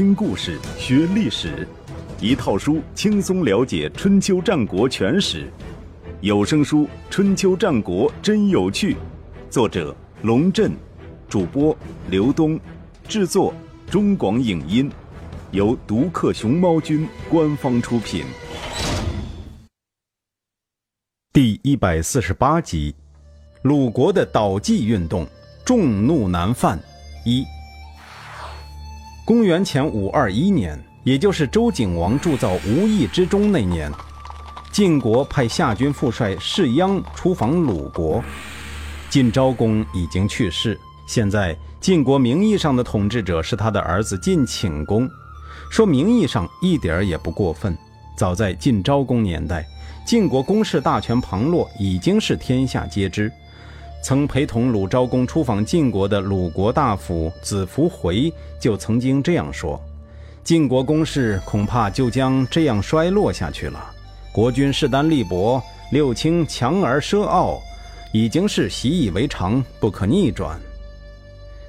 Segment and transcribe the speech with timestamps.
[0.00, 1.68] 听故事学历史，
[2.22, 5.52] 一套书轻松了解春秋战国全史。
[6.22, 8.94] 有声书《春秋战国真有趣》，
[9.50, 10.72] 作者龙震，
[11.28, 11.76] 主播
[12.08, 12.58] 刘东，
[13.06, 13.52] 制作
[13.90, 14.90] 中广影音，
[15.50, 18.24] 由独克熊猫君官方出品。
[21.30, 22.94] 第一百四十八集：
[23.60, 25.26] 鲁国的倒计运动，
[25.62, 26.80] 众怒难犯。
[27.26, 27.44] 一。
[29.30, 33.88] 公元前五二一年，也就是周景王铸造无意之中那年，
[34.72, 38.20] 晋国派夏军副帅士鞅出访鲁国。
[39.08, 45.08] 晋昭公已经去世，现在晋国名义上的统治者是他的儿子晋顷公。
[45.70, 47.78] 说名义上一点也不过分。
[48.16, 49.64] 早在晋昭公年代，
[50.04, 53.30] 晋国公室大权旁落已经是天下皆知。
[54.02, 59.80] 曾陪同鲁昭公出访晋国的鲁国大夫子服回就曾经这样说
[60.42, 63.92] ：“晋国公室恐怕就将这样衰落下去了。
[64.32, 65.62] 国君势单力薄，
[65.92, 67.60] 六卿强而奢傲，
[68.12, 70.58] 已经是习以为常，不可逆转。”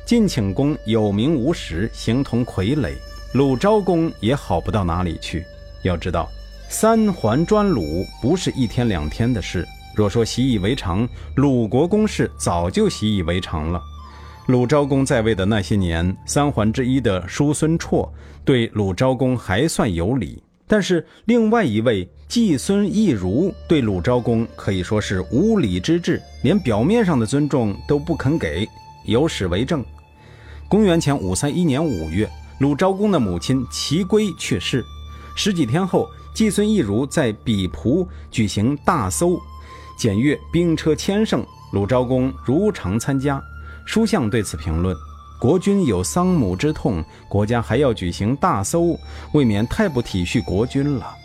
[0.06, 2.94] 晋顷公有名无实，形同傀儡；
[3.34, 5.46] 鲁昭公也好不到哪里去。
[5.84, 6.30] 要知道，
[6.70, 9.68] 三桓专鲁不是一天两天的事。
[9.96, 13.82] 若说习以为常，鲁国公室早就习以为常了。
[14.48, 18.10] 鲁昭公在位的那些年，三桓之一的叔孙绰
[18.44, 28.68] 对鲁昭公还算有礼，但是另外一位季孙意如对鲁昭公可以说是无礼之至，连表面上的尊重都不肯给。
[29.06, 29.84] 有史为证。
[30.68, 34.84] 公元前五三一年五月，鲁昭公的母亲齐归去世，
[35.36, 39.40] 十几天后，季孙意如在比蒲举行大搜。
[40.02, 43.40] 检阅兵车千乘，鲁昭公如常参加。
[43.86, 44.98] 书相对此评论：
[45.40, 48.98] 国君有丧母之痛，国家还要举行大搜，
[49.32, 51.16] 未免太不体恤国君了。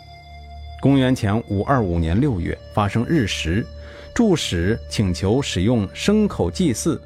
[0.78, 3.66] 公元前五二五年六月，发生日食，
[4.14, 7.00] 祝使请求使用牲口祭祀。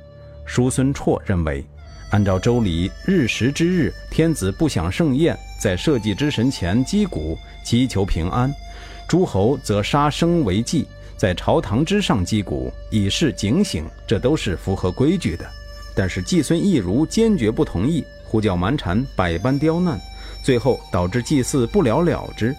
[0.45, 1.65] 叔孙绰认为，
[2.11, 8.51] 按照周礼，日食之日，天子不享盛宴，在社稷之神前击鼓，祈求平安；
[9.09, 10.85] 诸侯则杀生为祭。
[11.21, 15.47] 在朝堂之上击鼓，以示警醒，这都是符合规矩的。
[15.95, 20.01] 但是季孙意如坚决不同意，胡搅蛮缠，百般刁难，
[20.43, 22.57] 最后导致祭祀不了了之。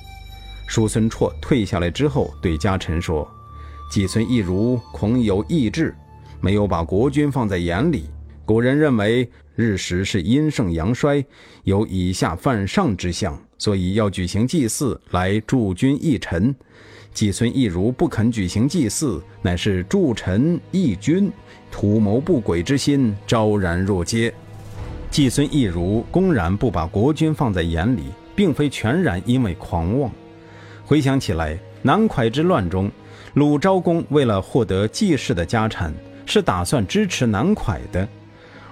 [0.68, 3.28] 叔孙绰退下来之后，对家臣说
[3.90, 5.96] ：“季孙意如恐有异志，
[6.40, 8.12] 没有把国君放在眼里。
[8.46, 11.26] 古人认为日食是阴盛阳衰，
[11.64, 16.56] 有以下犯上之象，所以要举行祭祀来助君益臣。”
[17.14, 21.30] 季孙意如不肯举行祭祀，乃是助臣义君，
[21.70, 24.34] 图谋不轨之心昭然若揭。
[25.10, 30.10] 季孙意如公然不把国君放在眼里，并非全然因为狂妄。
[30.86, 32.90] 回想起来，南蒯之乱中，
[33.34, 35.94] 鲁昭公为了获得季氏的家产，
[36.26, 38.08] 是打算支持南蒯的，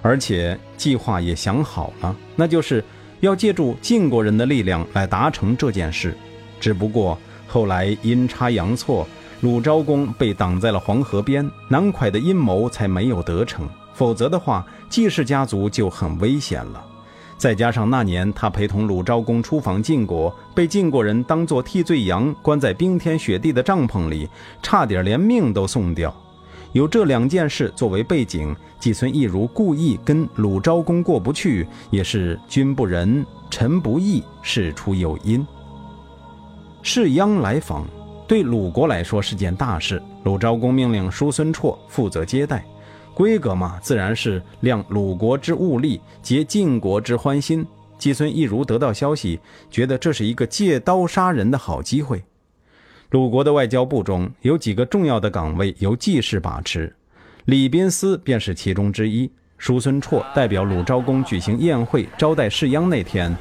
[0.00, 2.82] 而且计划也想好了，那就是
[3.20, 6.14] 要借助晋国人的力量来达成这件事。
[6.58, 7.18] 只不过。
[7.52, 9.04] 后来阴差阳错，
[9.40, 13.68] 鲁昭公被挡在了黄河边，南蒯的阴谋才没有得逞。
[13.92, 16.86] 否则的话，季氏家族就很危险了。
[17.36, 24.28] 再加上那年他陪同鲁昭公出访晋国，被晋国人当作替罪羊，关在冰天雪地的帐篷里，
[24.62, 26.14] 差点连命都送掉。
[26.72, 35.44] 有这两件事作为背景，季孙意如故意跟鲁昭公过不去，也是君不仁，臣不义，事出有因。
[36.82, 37.86] 士鞅来访，
[38.26, 40.02] 对鲁国来说是件大事。
[40.24, 42.64] 鲁昭公命令叔孙绰负责接待，
[43.14, 47.66] 规格嘛，自然是量鲁国之物力，结晋国之欢心。
[47.98, 49.38] 季孙意如得到消息，
[49.70, 52.22] 觉得这是一个借刀杀人的好机会。
[53.10, 56.94] 鲁国的外交部中有几个重要的岗位由季氏把持，
[57.44, 59.30] 礼宾司便是其中之一。
[59.58, 63.36] 叔孙绰代表鲁昭公举行宴会招待士鞅那天。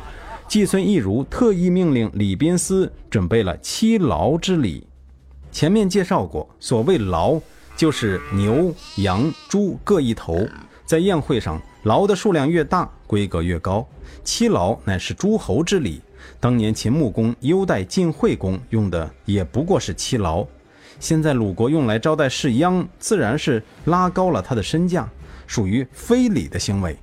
[0.50, 4.88] 季孙意如特意命令礼宾司准备了七劳之礼。
[5.52, 7.40] 前面介绍过，所谓劳，
[7.78, 10.50] 就是牛、羊、猪各一头。
[10.88, 13.88] 在宴会上，劳的数量越大，规格越高。
[14.24, 16.02] 七劳乃是诸侯之礼，
[16.40, 20.44] 当年秦穆公优待晋惠公用的也不过是七劳。
[21.00, 25.08] 现在鲁国用来招待士鞅，自然是拉高了他的身价，
[25.46, 26.98] 属于非礼的行为。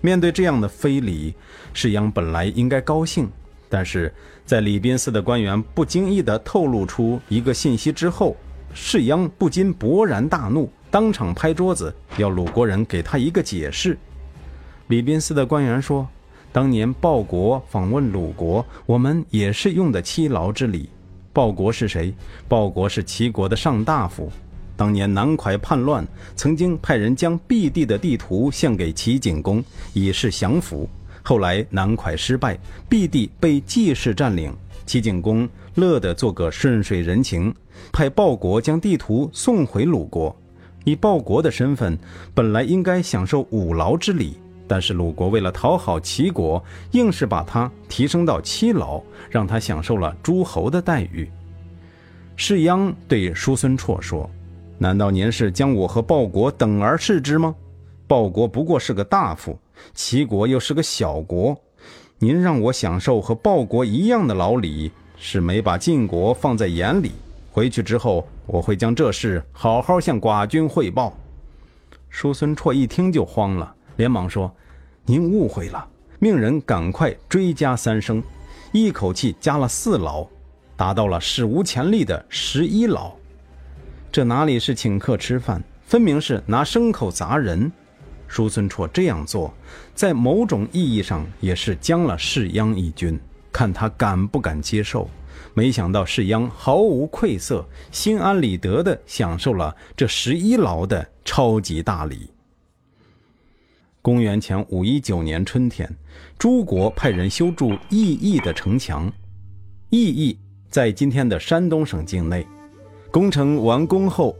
[0.00, 1.34] 面对这样的非礼，
[1.72, 3.28] 士鞅本来应该高兴，
[3.68, 4.12] 但是
[4.46, 8.36] 在礼宾司的官员不经意地透露出一个信息之后，
[8.72, 13.98] 士鞅不禁勃然大怒，当场拍桌子，要鲁国人给他一个解释。
[14.88, 16.08] 礼宾司的官员说
[16.50, 20.88] ：“当年报国访问鲁国，我们也是用的七劳之礼。
[21.32, 22.12] 报国是谁？
[22.48, 24.32] 报国是齐国的上大夫。
[24.80, 26.02] 当年南蒯叛乱，
[26.34, 29.62] 曾经派人将毕地的地图献给齐景公，
[29.92, 30.88] 以示降服。
[31.22, 34.50] 后来南蒯失败，毕地被季氏占领，
[34.86, 37.54] 齐景公乐得做个顺水人情，
[37.92, 40.34] 派鲍国将地图送回鲁国。
[40.84, 41.98] 以报国的身份，
[42.32, 44.38] 本来应该享受五劳之礼。
[44.66, 48.98] 但是鲁国为了讨好齐国，硬是把他提升到七劳，
[49.28, 51.30] 让他享受了诸侯的待遇。
[52.34, 54.30] 士鞅对叔孙绰说
[54.82, 57.54] ：“难道您是将我和鲍国等而视之吗？
[58.06, 59.58] 鲍国不过是个大夫，
[59.92, 61.54] 齐国又是个小国，
[62.18, 67.12] 您让我享受和鲍国一样的劳礼，是没把晋国放在眼里。
[67.52, 71.12] 回去之后，我会将这事好好向寡君汇报。”
[72.08, 73.74] 叔孙绰一听就慌了。
[73.96, 74.50] 连忙说
[75.04, 75.86] ：“您误会了。”
[76.18, 78.22] 命人赶快追加三升，
[78.72, 80.26] 一口气加了四劳，
[80.74, 83.12] 达到了史无前例的十一劳。
[84.12, 87.70] 这哪里是请客吃饭，分明是拿牲口砸人。
[88.26, 89.54] 叔孙绰这样做，
[89.94, 93.18] 在某种意义上也是将了世鞅一军，
[93.52, 95.08] 看他敢不敢接受。
[95.54, 102.30] 没想到世鞅毫无愧色，心安理得地享受了这十一劳的超级大礼。
[104.02, 105.88] 公元前五一九年春天，
[106.36, 109.12] 诸国派人修筑义义的城墙。
[109.90, 110.36] 义义
[110.68, 112.44] 在今天的山东省境内。
[113.10, 114.36] 工程完工后，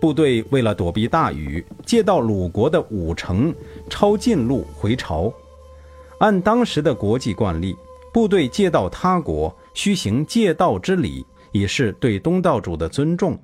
[0.00, 3.54] 部队为了躲避大雨，借道鲁国的武城，
[3.88, 5.32] 抄近路回朝。
[6.18, 7.76] 按当时的国际惯例，
[8.12, 13.38] 部队借道他国需行借道之礼，以示对东道主的尊重。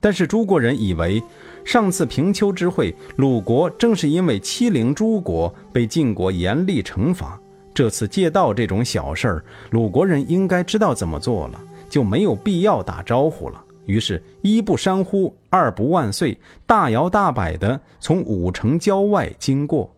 [0.00, 1.22] 但是诸国人以为。
[1.64, 7.38] 上次平丘之会，鲁国正是因为欺凌诸国，被晋国严厉惩罚。
[7.74, 11.60] 这次借道这种小事儿，鲁国人应该知道怎么做了，
[11.90, 13.62] 就没有必要打招呼了。
[13.88, 19.90] 于是，一不山呼，二不万岁，大摇大摆地从武城郊外经过。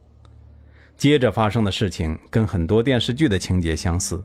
[0.97, 4.23] 接着发生的事情跟很多电视剧的情节相似：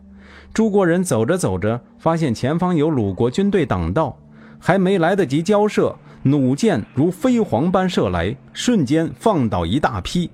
[0.53, 4.15] 诸国人走着走着，发现前方有鲁国军队挡道，
[4.59, 5.95] 还没来得及交涉。
[6.21, 10.29] 弩箭如飞蝗般射来，瞬间放倒一大批，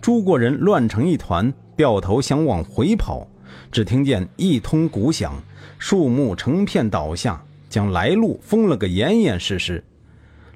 [0.00, 3.26] 诸国人乱成一团，掉头想往回跑。
[3.70, 5.34] 只听见一通鼓响，
[5.78, 9.82] 树木成片倒下，将来路封了个严严实实。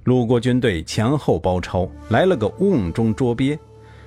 [0.02, 3.58] 鲁国军队前后包抄，来了个瓮中捉鳖。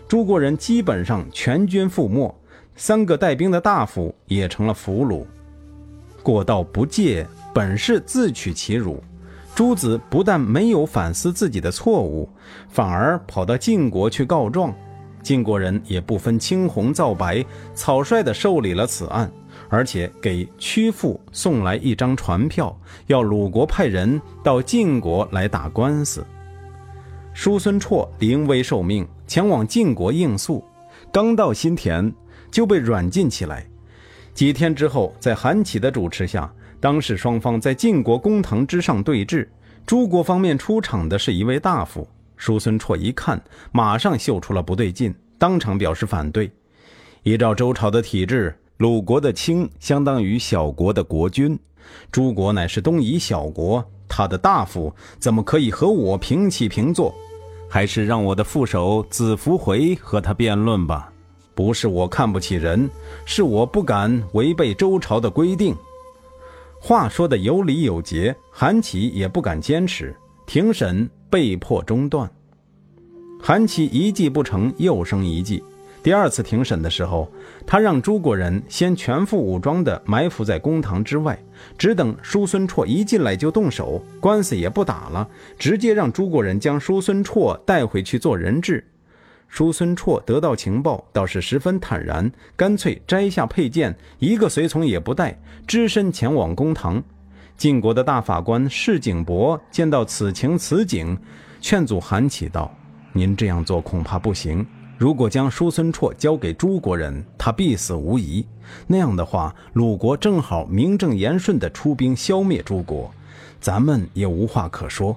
[0.07, 2.33] 诸国人基本上全军覆没，
[2.75, 5.25] 三个带兵的大夫也成了俘虏。
[6.21, 9.01] 过道不戒，本是自取其辱。
[9.55, 12.29] 朱子不但没有反思自己的错误，
[12.69, 14.71] 反而跑到晋国去告状。
[15.23, 17.43] 晋国人也不分青红皂白，
[17.73, 19.29] 草率地受理了此案，
[19.69, 22.77] 而且给屈父送来一张传票，
[23.07, 26.25] 要鲁国派人到晋国来打官司。
[27.33, 30.63] 叔孙绰临危受命，前往晋国应诉，
[31.11, 32.11] 刚到新田
[32.49, 33.65] 就被软禁起来。
[34.33, 36.51] 几天之后，在韩起的主持下。
[36.79, 39.47] 当时双方在晋国公堂之上对峙，
[39.83, 42.07] 诸国方面出场的是一位大夫。
[42.35, 43.41] 叔孙绰一看，
[43.71, 46.51] 马上嗅出了不对劲，当场表示反对。
[47.23, 51.57] 依照周朝的体制，鲁国的卿相当于小国的国君，
[52.11, 57.13] 诸国乃是东夷小国，他的大夫怎么可以和我平起平坐？
[57.67, 61.11] 还是让我的副手子服回和他辩论吧。
[61.55, 62.87] 不是我看不起人，
[63.25, 65.75] 是我不敢违背周朝的规定。
[66.79, 70.15] 话说的有理有节，韩琦也不敢坚持，
[70.45, 72.31] 庭审被迫中断。
[73.41, 75.63] 韩琦一计不成，又生一计。
[76.07, 77.29] 第二次庭审的时候，
[77.65, 81.37] 他让诸国人先全副武装地埋伏在公堂之外，
[81.77, 85.27] 只等叔孙绰一进来就动手，官司也不打了，
[85.59, 88.81] 直接让诸国人将叔孙绰带回去做人质。
[89.49, 95.37] 叔孙绰得到情报，倒是十分坦然，干脆摘下佩剑，一个随从也不带，
[95.67, 97.03] 只身前往公堂。
[97.57, 101.17] 晋国的大法官释景伯见到此情此景，
[101.59, 102.73] 劝阻韩起道
[103.11, 104.65] ：“您这样做恐怕不行。
[104.97, 108.45] 如果将叔孙绰交给诸国人，他必死无疑。
[108.87, 113.11] 那样的话，鲁国正好名正言顺地出兵消灭诸国，
[113.61, 115.15] 咱们也无话可说，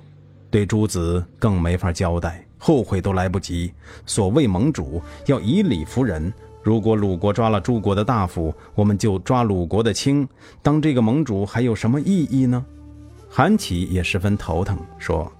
[0.50, 3.72] 对诸子更没法交代。”后悔都来不及。
[4.04, 6.30] 所谓盟主要以理服人，
[6.62, 10.28] 如果鲁国抓了诸国的大夫，我们就抓鲁国的卿，
[10.60, 12.62] 当这个盟主还有什么意义呢？
[13.30, 15.32] 韩起也十分头疼，说：“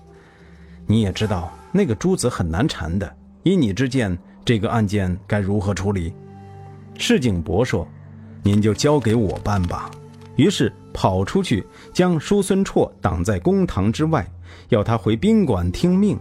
[0.88, 6.12] 你也知道那个诸子很难缠的，依你之见，这个案件该如何处理？”
[6.99, 7.87] 释景伯说
[8.42, 9.90] ：“您就交给我办吧。”
[10.37, 14.26] 于是跑出去，将叔孙绰挡在公堂之外，
[14.70, 16.18] 要他回宾馆听命。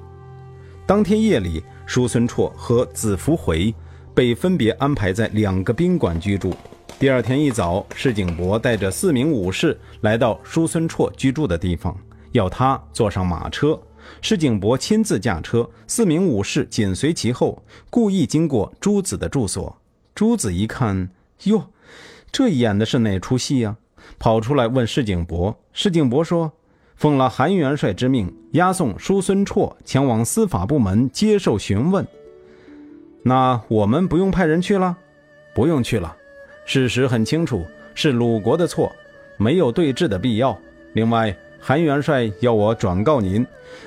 [0.85, 3.73] 当天夜里，叔孙绰和子福回
[4.13, 6.53] 被分别安排在两个宾馆居住。
[6.97, 11.95] 第二天一早，释景伯带着四名武士来到叔孙绰居住的地方，
[12.33, 13.79] 要他坐上马车。
[14.21, 19.77] 施景博亲自驾车，四名武士紧随其后，故意经过朱子的住所。
[20.13, 21.09] 朱子一看，
[21.43, 21.67] 哟，
[22.31, 23.77] 这演的是哪出戏呀？
[24.17, 25.57] 跑出来问施景博。
[25.71, 26.51] 施景博说
[26.97, 32.05] ：“奉了韩元帅之命，押送叔孙绰前往司法部门接受询问。
[33.23, 34.97] 那我们不用派人去了？
[35.53, 36.15] 不用去了。”
[36.65, 38.91] 事实很清楚，是鲁国的错，
[39.37, 40.59] 没有对质的必要。
[40.93, 43.45] 另外，韩元帅要我转告您，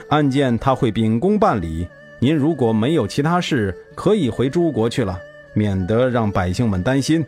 [0.09, 1.87] 案件他会秉公办理。
[2.19, 5.19] 您如果没有其他事，可以回诸国去了，
[5.55, 7.25] 免得让百姓们担心。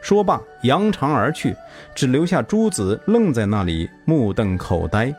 [0.00, 1.54] 说罢，扬长而去，
[1.94, 5.14] 只留下朱子愣在那里，目瞪口呆。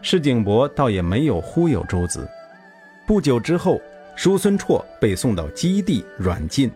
[0.00, 2.26] 施景伯倒也没有忽悠朱子。
[3.06, 3.80] 不久之后，
[4.16, 6.70] 叔孙绰被送到基地软禁。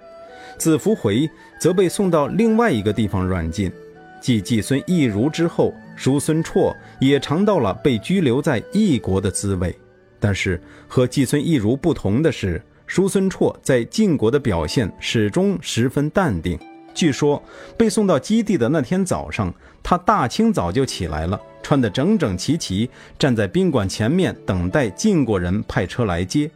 [0.59, 3.73] 子服回则被送到另外一个地方软禁。
[4.21, 9.77] 继季孙义如之后，叔孙绰也尝到了被拘留在异国的滋味。
[10.21, 16.59] 但是和季孙义如不同的是，叔孙绰在晋国的表现始终十分淡定。
[16.95, 17.43] 据说
[17.77, 22.89] 被送到基地的那天早上，他大清早就起来了，穿得整整齐齐，
[23.19, 26.51] 站在宾馆前面等待晋国人派车来接。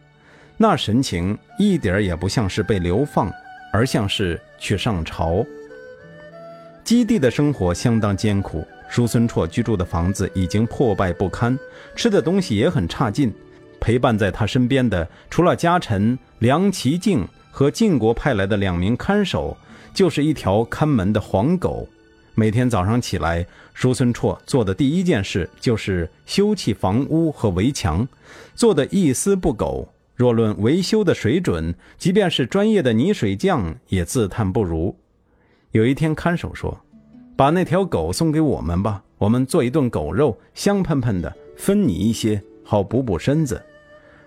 [0.57, 3.33] 那神情一点也不像是被流放。
[3.73, 5.47] 而像是去上朝。
[6.83, 11.57] 基地的生活相当艰苦，叔孙绰居住的房子已经破败不堪，
[11.95, 13.33] 吃的东西也很差劲。
[13.79, 19.57] 陪伴在他身边的，除了家臣梁其敬和晋国派来的两名看守，
[19.95, 21.89] 就是一条看门的黄狗。
[22.35, 28.07] 每天早上起来，叔孙绰做的第一件事就是修葺房屋和围墙，
[28.57, 29.89] 做的一丝不苟。
[30.17, 34.97] 若论维修的水准，即便是专业的泥水匠也自叹不如。
[35.71, 36.81] 有一天，看守说
[37.37, 43.61] ：“把那条狗送给我们吧，我们做一顿狗肉，香喷喷的，分你一些，好补补身子。”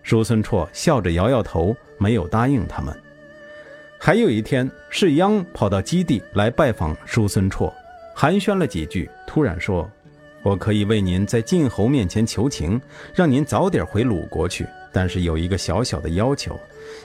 [0.01, 2.93] 叔孙绰笑着摇摇头，没有答应他们。
[3.99, 7.71] 还有一天，士鞅跑到基地来拜访叔孙绰，
[8.13, 9.89] 寒暄了几句，突然说
[10.43, 12.81] ：“我可以为您在晋侯面前求情，
[13.15, 16.59] 让您早点回鲁国去。”但是有一个小小的要求，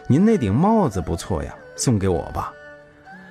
[0.09, 2.53] 您那顶帽子不错呀，送给我吧。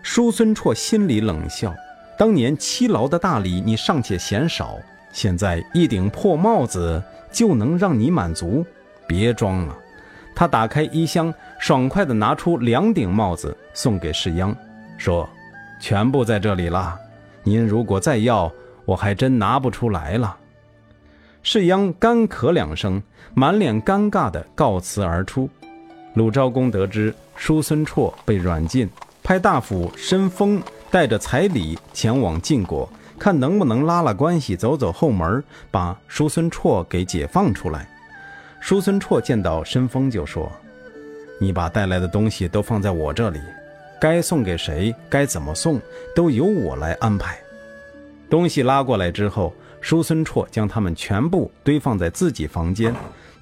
[0.01, 1.75] 叔孙绰心里冷笑，
[2.17, 4.77] 当年七劳的大礼你尚且嫌少，
[5.13, 8.65] 现在一顶破帽子就能让你满足？
[9.07, 9.77] 别装了。
[10.35, 14.55] 他打开衣箱，爽快地拿出两顶帽子送给世鞅，
[14.97, 15.29] 说
[15.79, 16.97] ：“全部在这里了。
[17.43, 18.51] 您如果再要，
[18.85, 20.35] 我还真拿不出来了。”
[21.43, 23.01] 世鞅干咳两声，
[23.33, 25.49] 满脸尴尬地告辞而出。
[26.15, 28.89] 鲁昭公得知叔孙绰被软禁，
[29.23, 30.61] 派大夫申丰
[30.97, 37.87] 带着彩礼前往晋国，看能不能拉拉关系，走走后门，把叔孙绰给解放出来。
[38.59, 40.51] 叔孙绰见到申丰就说
[41.39, 43.39] ：“你把带来的东西都放在我这里，
[44.01, 45.79] 该送给谁，该怎么送，
[46.15, 47.37] 都由我来安排。”
[48.27, 49.53] 东西拉过来之后。
[49.79, 52.91] 叔孙绰将他们全部堆放在自己房间，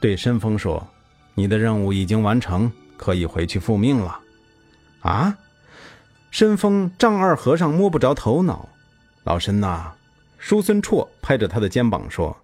[0.01, 0.85] 对申丰说
[1.33, 4.19] ：“你的任务已经完成，可以回去复命了。”
[5.00, 5.33] 啊！
[6.35, 8.67] 申丰丈二和尚摸不着头脑。
[9.23, 9.93] 老申呐，
[10.37, 12.35] 叔孙绰拍着他的肩膀说：“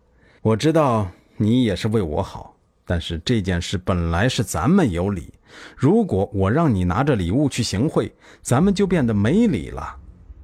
[0.41, 2.55] 我知道你也是为我好，
[2.85, 5.33] 但是这件事本来是咱们有理。
[5.75, 8.09] 如果我让你拿着礼物去行贿，
[8.41, 9.97] 咱们就变得没理了。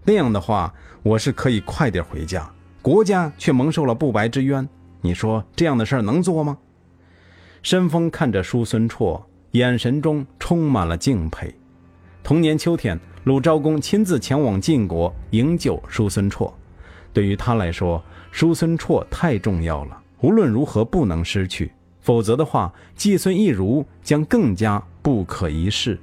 [0.03, 2.51] 那样的话，我是可以快点回家。”
[2.83, 4.67] 国家却蒙受了不白之冤，
[4.99, 6.57] 你说这样的事儿能做吗？
[7.63, 11.55] 申丰看着叔孙绰，眼神中充满了敬佩。
[12.21, 16.49] 同年秋天，鲁昭公亲自前往晋国营救叔孙绰。
[17.11, 21.69] 对于他来说，叔孙绰太重要了，无论如何不能失去，
[21.99, 25.99] 否则的话，季孙意如将更加不可一世。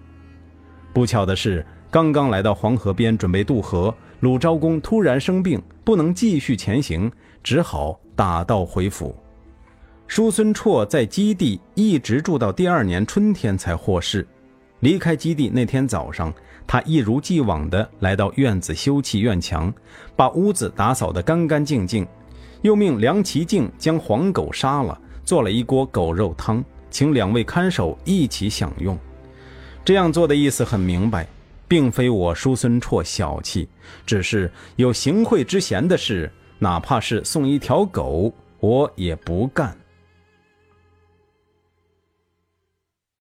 [0.92, 3.94] 不巧的是，刚刚来到黄河边准备渡河。
[4.20, 7.10] 鲁昭公突然生病，不能继续前行，
[7.42, 9.16] 只好打道回府。
[10.06, 14.28] 叔孙绰在基地一直住到第二年春天才获释。
[14.84, 16.30] 离开基地那天早上，
[16.66, 19.72] 他一如既往地来到院子修葺院墙，
[20.14, 22.06] 把屋子打扫得干干净净，
[22.60, 28.98] 又命梁其敬将黄狗杀了，做了一锅狗肉汤，请两位看守一起享用。
[29.86, 31.26] 这样做的意思很明白。
[31.66, 33.66] 并非我叔孙绰小气，
[34.04, 39.74] 只是有行贿之嫌的事，哪怕是送一条狗，我也不干。